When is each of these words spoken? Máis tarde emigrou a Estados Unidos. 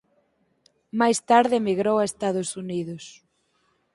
Máis 0.99 1.17
tarde 1.29 1.55
emigrou 1.57 1.95
a 1.99 2.07
Estados 2.11 2.49
Unidos. 2.63 3.03